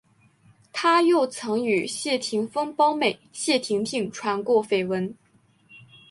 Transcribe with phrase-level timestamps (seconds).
[0.73, 5.15] 他又曾与谢霆锋胞妹谢婷婷传过绯闻。